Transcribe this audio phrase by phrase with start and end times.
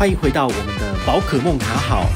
[0.00, 2.06] 欢迎回到我们的宝可梦卡好。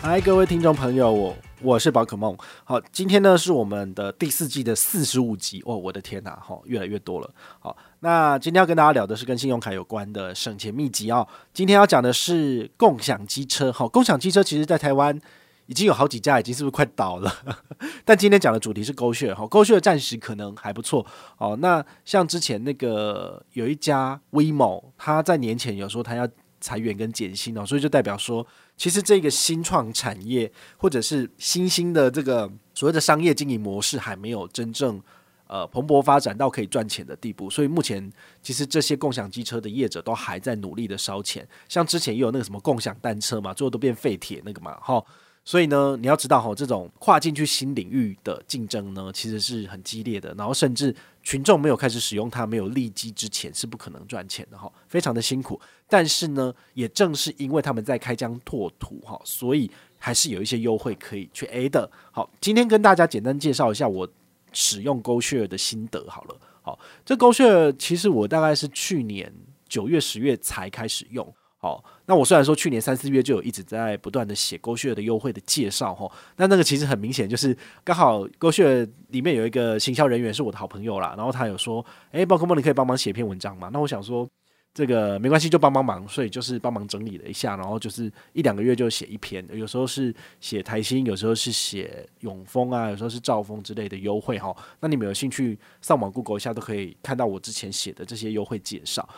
[0.00, 2.38] 嗨，各位听众朋友，我我是宝可梦。
[2.62, 7.28] 好，今天呢是我们的第四季的四十五集哦，我的天呐，哈，越来越多了。
[7.58, 11.26] 好，那今天要跟大家聊的是跟信用卡有关的省钱秘籍哦。
[11.52, 13.72] 今天要讲的是共享机车。
[13.72, 15.20] 好，共享机车其实在台湾
[15.68, 17.32] 已经有好几家，已经是不是快倒了？
[18.04, 19.34] 但今天讲的主题是 GoShare。
[19.34, 21.06] 好，GoShare 暂时可能还不错。
[21.36, 26.26] 哦，那像之前那个有一家 WeMo，他在年前有说他要
[26.60, 28.44] 裁员跟减薪哦，所以就代表说。
[28.78, 35.02] 其实这个新创产业，或者是新兴的这个所谓的商业经营模式，还没有真正
[35.48, 37.50] 呃蓬勃发展到可以赚钱的地步。
[37.50, 38.08] 所以目前
[38.40, 41.44] 其实这些共享机车的业者都还在努力的烧钱。
[41.68, 45.04] 像之前也有那个什么共享单车嘛，最后都变废铁那个嘛，哈。
[45.48, 50.34] 所以呢，你要知道哈，这种跨进去新领域的竞争呢，其实是很激烈的。
[50.36, 55.58] 然后甚至群众没有开始使用它，没有利基之前，是不可能赚钱的哈，非常的辛苦。
[55.88, 61.90] 但是呢，也正是因为他们在开疆拓土哈，所以还是有一些优惠可以去 A 的。
[62.12, 64.06] 好，今天跟大家简单介绍一下我
[64.52, 66.38] 使用 Goose 的心得好了。
[66.60, 69.32] 好，这 Goose 其实我大概是去年
[69.66, 71.34] 九月、十月才开始用。
[71.60, 83.70] 好，那我虽然说去年三四月就有一直在不断的写 Goose 的优惠的介绍哈，那那个其实很明显就是刚好 Goose 里面有一个行销人员是我的好朋友啦，然后他有说，诶，宝可梦你可以帮忙写篇文章嘛？
[83.72, 84.24] 那我想说
[84.72, 99.08] 这个没关系，就帮帮忙，所以就是帮忙整理了一下，然后就是一两个月就写一篇，有时候是写台新，有时候是写永丰啊，有时候是兆丰之类的优惠哈，那你们有兴趣上网 Google 一下都可以看到我之前写的这些优惠介绍。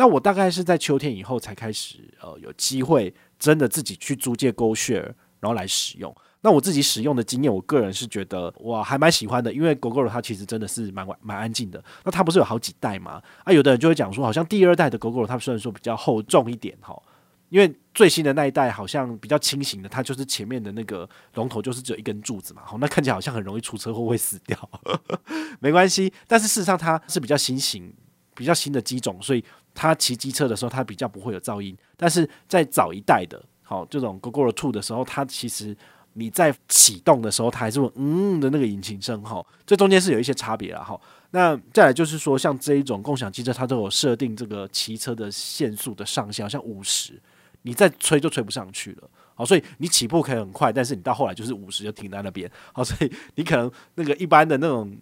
[0.00, 6.10] 那我大概是在秋天以后才开始，呃，有机会真的自己去租借狗血然后来使用。
[6.40, 11.84] 那我自己使用的经验，我个人是觉得我还蛮喜欢的，因为 Gogoro 它其实真的是蛮蛮安静的。
[12.02, 13.20] 那它不是有好几代吗？
[13.44, 16.98] 啊，有的人就会讲说，好像第二代的 Gogoro 它虽然说比较厚重一点哈，
[17.50, 24.56] 因为最新的那一代好像比较轻型的，它就是前面的那个龙头就是只有一根柱子嘛，好，那看起来好像很容易出车祸会死掉。
[25.60, 27.92] 没关系，但是事实上它是比较新型、
[28.40, 29.44] 比较新的机种，所以。
[29.72, 31.74] 他骑机车的时候，他比较不会有噪音。
[31.96, 35.74] 但是在早一代的，好这种 GoGo Two 的时候，它其实
[36.14, 39.40] 你在启动的时候，它还是会嗯的那个引擎声哈。
[39.64, 41.00] 这中间是有一些差别了哈。
[41.30, 47.12] 那再来就是说，像这一种共享机车，它都有设定这个骑车的限速的上限，好像五十，
[47.62, 49.08] 你再吹就吹不上去了。
[49.36, 52.50] 好，所以你起步可以很快，但是你到后来就是五十就停在那边。
[52.72, 54.98] 好，所以你可能那个一般的那种。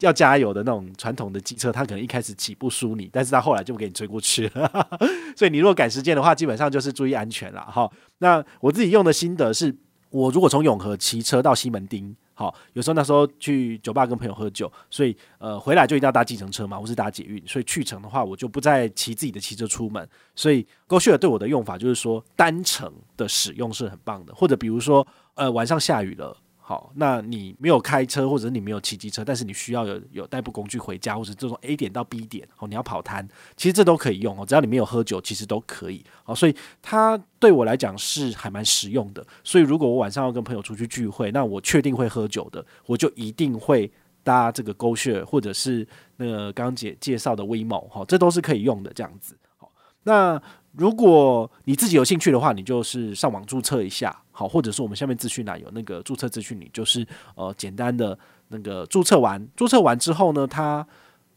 [0.00, 4.98] 要加油的那种传统的机车，它可能一开始起步输你，但是它后来就给你追过去了。
[5.36, 7.90] 所以你如果赶时间的话，基本上就是注意安全了哈。
[8.18, 9.74] 那我自己用的心得是，
[10.10, 17.46] 我如果从永和骑车到西门町，好，有时候那时候去酒吧跟朋友喝酒，所以呃回来就一定要搭计程车嘛，或是搭捷运。
[17.46, 20.08] 所以去程的话，我就不再骑自己的汽车出门。
[20.34, 26.36] 所以 g o s h r 对我的用法就是说，单程的使用是很棒的，或者比如说呃晚上下雨了。
[26.70, 36.04] 好，那你没有开车，或者你没有骑机车，但是你需要有有代步工具回家，或者这种 A 点到 B 点，哦，你要跑摊，其实这都可以用哦，只要你没有喝酒，其实都可以。
[36.22, 39.26] 好，所以它对我来讲是还蛮实用的。
[39.42, 43.90] 所以如果我晚上要跟朋友出去聚会，那我确定会喝酒的，我就一定会
[44.22, 45.84] 搭这个 GoShare 或者是
[46.18, 49.36] 那个刚刚介介绍的 WeMo，哈，这都是可以用的这样子。
[49.56, 49.72] 好，
[50.04, 50.40] 那。
[50.72, 57.04] 如果你自己有兴趣的话，你就是上网注册一下，好，或者是我们下面资讯栏有那个注册资讯，你就是
[57.34, 58.16] 呃简单的
[58.48, 60.86] 那个注册完，注册完之后呢，他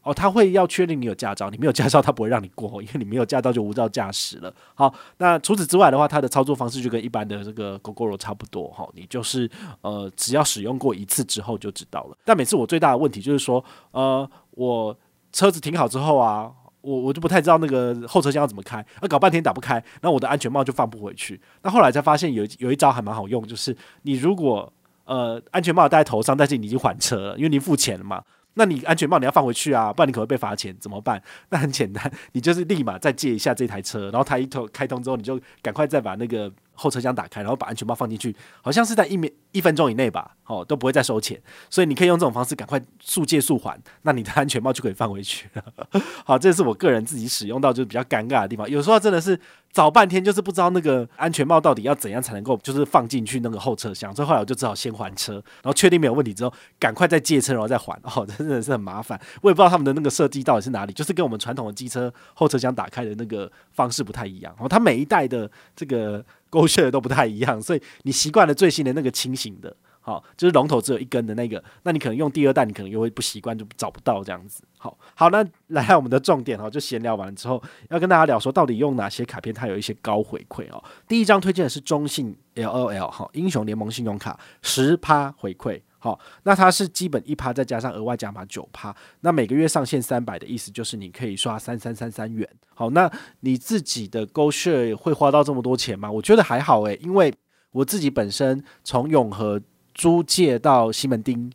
[0.04, 4.54] 哦他会要确定你有驾照，你没有驾照他不会让你过， 因为你没有驾照就无照驾驶了。
[4.74, 9.50] 好，那除此之外的话，它的操作方式就跟一般的这个 Gogoro 差不多，哈，你就是
[9.80, 12.16] 呃只要使用过一次之后就知道了。
[12.24, 14.96] 但每次我最大的问题就是说，呃，我
[15.32, 16.52] 车子停好之后啊。
[16.84, 21.40] 我我就不太知道那个后车厢要怎么开，那搞半天打不开，那我的安全帽就放不回去。
[21.62, 24.70] 那后来才发现有有一招还蛮好用，就是你如果
[25.06, 28.22] 呃安全帽戴在头上，但是你已经还车了，因为你付钱了嘛，
[28.54, 31.22] 那你安全帽你要放回去啊，不然你可能会被罚钱，怎么办？
[31.48, 36.52] 那很简单，你就是立马再借一下这台车，然后他一头开通之后，你就赶快再把那个。
[36.74, 41.40] 后车厢打开，然后把安全帽放进去，好像是在一秒一分钟以内吧，哦，都不会再收钱，
[41.70, 45.48] 所以你可以用这种方式赶快速借速还，那你的安全帽就可以放回去。
[46.24, 49.38] 好，这是我个人自己使用到就是比较尴尬的地方，有时候真的是
[49.72, 66.24] 找半天就是不知道那个安全帽到底要怎样才能够就是放进去那个后车厢，所以后来我就只好先还车，然后确定没有问题之后，赶快再借车然后再还， 哦，真的是很麻烦，我也不知道他们的那个设计到底是哪里，就是跟我们传统的机车后车厢打开的那个方式不太一样，哦，它每一代的这个。
[66.54, 74.62] 勾选的都不太一样， 所以你习惯了最新的那个清醒的，好，就是龙头只有一根的那个，那你可能用第二代，你可能又会不习惯，就找不到这样子。
[74.78, 77.60] 好，好，那来到我们的重点哦，就闲聊完之后，
[77.90, 80.82] 要跟大家聊说，到底用哪些卡片它有一些高回馈哦。
[81.08, 85.80] 第一张推荐的是中信 LOL 哈英雄联盟信用卡，十趴回馈。
[86.04, 92.46] 好，那它是基本一趴，再加上额外加码九趴，那每个月上限三百的意思就是你可以刷三三三三元。
[92.74, 93.10] 好，那
[93.40, 96.12] 你自己的沟血会花到这么多钱吗？
[96.12, 97.32] 我觉得还好诶，因为
[97.70, 99.58] 我自己本身从永和
[99.94, 101.50] 租借到西门町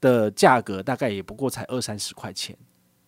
[0.00, 2.56] 的价格大概也不过才二三十块钱。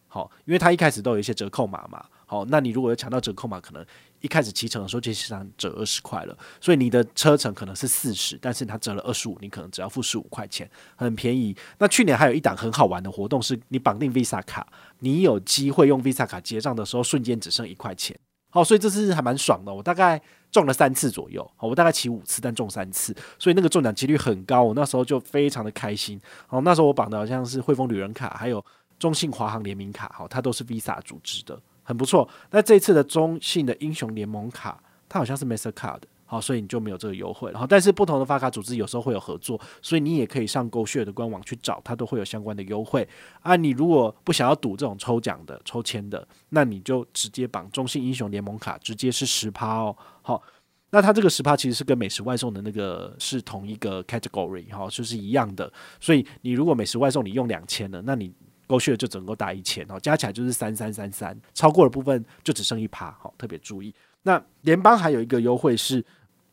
[0.06, 2.04] 好，因为它一开始都有一些折扣码嘛。
[2.26, 3.84] 好，那你如果有抢到折扣码，可能
[4.26, 11.56] 一开始骑乘的时候就上折二十块了，所以你的车程可能是四十，但是它折了二十五，你可能只要付十五块钱，很便宜。
[11.78, 14.66] 那去年还有一档很好玩的活动，是你绑定 Visa 卡，
[14.98, 18.18] 你有机会用 Visa 卡结账的时候，瞬间只剩一块钱。
[18.50, 19.72] 好，所以这次还蛮爽的。
[19.72, 20.20] 我大概
[20.50, 24.64] 中了三次左右，好，我大概骑五次，但中三次，所以那个中奖几率很高。
[24.64, 26.20] 我那时候就非常的开心。
[26.48, 28.64] 好，那时候我绑的好像是汇丰旅人卡，还有
[28.98, 31.60] 中信华航联名卡，好，它都是 Visa 组织的。
[31.86, 37.52] 很不错，那这次的中信的英雄联盟卡，它好像是 Mastercard 的，好，所以你就没有这个优惠。
[37.52, 43.08] 然后，但是不同的发卡组织有时候会有合作，所以你也可以上 GoShare 的官网去找，它都会有相关的优惠。
[43.40, 49.96] 啊，你如果不想要赌这种抽奖的、抽签的，那你就直接绑中信英雄联盟卡，直接是十趴哦。
[50.22, 50.42] 好，
[50.90, 55.72] 那它这个十趴其实是跟美食外送的那个是同一个 category，哈，就是一样的。
[56.00, 58.32] 所以你如果美食外送你用两千的，那你
[58.68, 63.94] GoShare 就整个打一千哦，加起来就是三三三三，超过的部分就只剩一趴，好，特别注意。
[64.22, 66.04] 那联邦还有一个优惠是，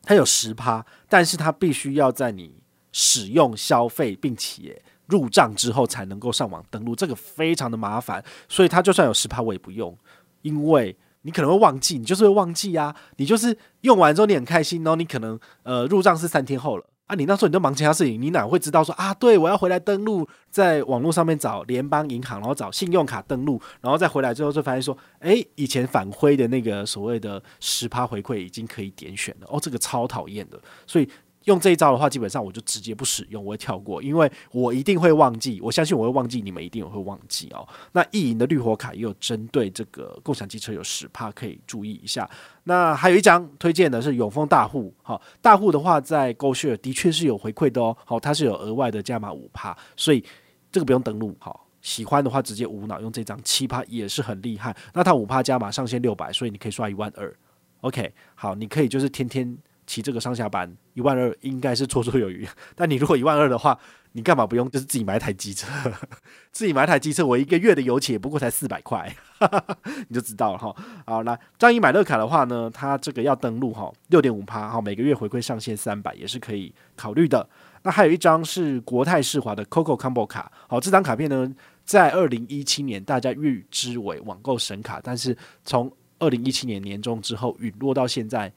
[0.03, 2.55] 它有十趴，但是它必须要在你
[2.91, 9.97] 使用消费并且入账之后才能够上网登录，这个非常的麻烦，所以它就算有十趴我也不用，
[10.43, 16.85] 因为你可能会忘记，你就是会忘记啊，你就是用完之后你很开心哦，你可能呃入账是三天后了。
[17.15, 19.13] 你那时候你都忙其他事情，你哪会知道说啊？
[19.13, 31.09] 对，我要回来登录，在网络上面找联邦银行，然后找信用卡登录，然后再回来之后就发现说，哎，以前返回的那个所谓的十趴回馈已经可以点选了，哦，这个超讨厌的，所以。
[31.45, 35.59] 用这一招的话，基本上我就直接不使用，我会跳过，因为我一定会忘记。
[35.61, 37.67] 我相信我会忘记，你们一定也会忘记哦。
[37.91, 42.29] 那意淫的绿火卡也有针对这个共享机车有十趴，可以注意一下。
[42.63, 50.23] 那还有一张推荐的是永丰大户，好，大户的话在购血的确是有回馈的哦，好，它是有额外的加码五趴，所以
[50.71, 54.75] 这个不用登录，好，喜欢的话直接无脑用这张七趴也是很厉害。
[54.93, 57.35] 那它五趴加码上限六百，所以你可以刷一万二
[57.81, 59.57] ，OK，好，你可以就是天天。
[59.85, 63.77] 骑这个上下班一万二应该是绰绰有余， 但你如果一万二的话，
[64.13, 64.69] 你干嘛不用？
[64.69, 65.67] 就是自己买台机车，
[66.51, 69.13] 自己买台机车，我一个月的油钱也不过才四百块，
[70.07, 70.75] 你就知道了哈。
[71.05, 77.47] 好，那张一买乐卡的话呢，它这个要登录哈，六点五趴哈，每个月回馈上限三百也是可以考虑的。
[77.81, 81.53] 那还有一张是国泰世华的 COCO Combo 卡，好，这张卡片呢，
[81.83, 88.53] 在二零一七年大家誉之为网购神卡，但是从二零一七年年中之后陨落到现在。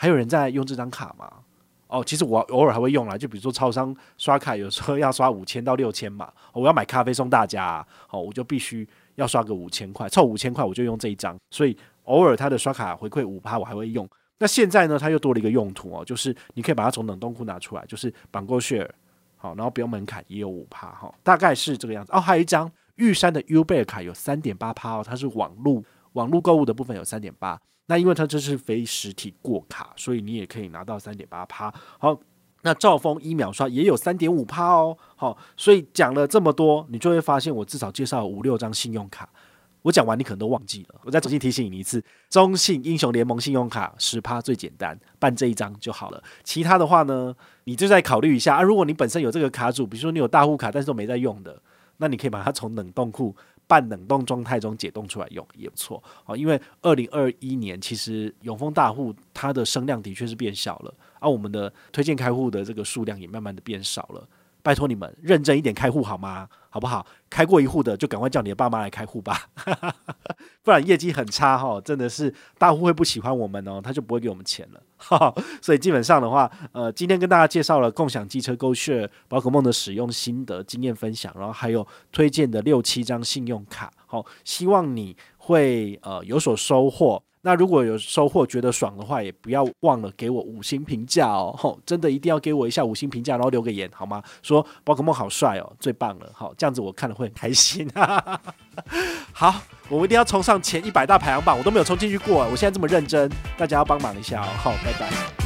[0.00, 1.30] 还有人在用这张卡吗？
[1.86, 14.08] 哦，其实我偶尔还会用啦，就比如说超商刷卡，有时候要刷五千到六千嘛，我要买咖啡送大家，啊，哦，我就必须要刷个五千块，凑五千块我就用这一张，所以偶尔它的刷卡回馈五趴我还会用。
[14.38, 18.88] 那现在呢，它又多了一个用途哦，就是你可以把它从冷冻库拿出来，就是绑 GoShare，
[19.36, 22.10] 好，然后不用门槛也有五趴哈，大概是这个样子。
[22.14, 27.60] 哦，还有一张玉山的 Uber 卡有三点八趴哦，它是网路网络购物的部分有三点八。
[27.86, 31.74] 那因为它这是非实体过卡，所以你也可以拿到三点八趴。
[31.98, 32.16] 好，
[32.62, 34.96] 那兆丰一秒刷也有三点五趴哦。
[35.16, 39.28] 好，所以讲了这么多，你就会发现我至少介绍五六张信用卡。
[39.82, 46.22] 我讲完你可能都忘记了，我再重新提醒你一次：中信英雄联盟信用卡十趴最简单，办这一张就好了。
[46.44, 48.62] 其他的话呢，你就再考虑一下啊。
[48.62, 51.60] 如果你本身有这个卡组，比如说你有大户卡，但是都没在用的，
[51.96, 53.34] 那你可以把它从冷冻库。
[53.70, 64.28] 半冷冻状态中解冻出来用也不错哦，因为二零二一年其实永丰大户它的声量的确是变小了，而、我们的推荐开户的这个数量也慢慢的变少了。
[64.62, 66.48] 拜托你们认真一点开户好吗？
[66.72, 67.04] 好不好？
[67.28, 69.48] 开过一户的就赶快叫你的爸妈来开户吧，
[70.62, 74.80] 不然业绩很差哈，真的是大户会不喜欢我们哦，他就不会给我们钱了。
[75.60, 87.20] 所以基本上的话，呃，今天跟大家介绍了共享机车购券宝可梦的使用心得、经验分享，然后还有推荐的六七张信用卡，好，希望你会呃有所收获。
[87.42, 91.54] 那如果有收获，觉得爽的话，也不要忘了给我五星评价哦！
[91.58, 94.22] 吼，真的一定要给我一下五星评价，然后留个言好吗？
[94.42, 96.30] 说宝可梦好帅哦，最棒了！
[96.34, 98.40] 好，这样子我看了会很开心啊。
[99.32, 104.48] 好，我一定要冲上前一百大排行榜，我都没有冲进去过，我现在这么认真，大家要帮忙一下哦！
[104.58, 105.39] 好，拜拜。